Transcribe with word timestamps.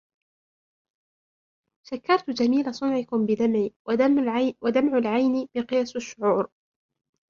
شكرت 1.87 2.29
جميل 2.29 2.75
صنعكم 2.75 3.25
بدمعي، 3.25 3.73
ودمع 4.65 4.97
العين 4.97 5.47
مقياس 5.55 5.95
الشعور. 5.95 6.49